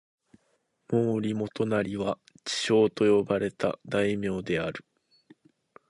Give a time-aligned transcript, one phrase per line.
[0.87, 4.83] 毛利元就は智将と呼ばれた大名である。